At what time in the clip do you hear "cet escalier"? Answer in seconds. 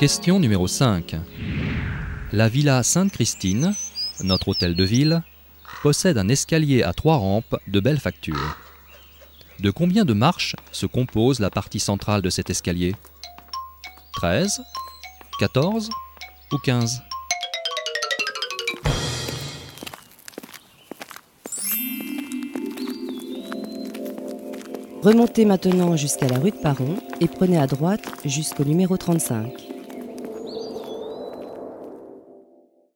12.30-12.94